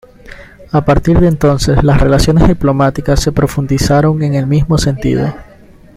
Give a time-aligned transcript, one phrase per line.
[0.71, 5.31] A partir de entonces, las relaciones diplomáticas se profundizaron en el mismo sentido.